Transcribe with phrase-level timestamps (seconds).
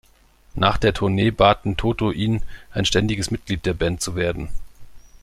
[0.55, 4.49] Nach der Tournee baten Toto ihn, ein ständiges Mitglied der Band zu werden.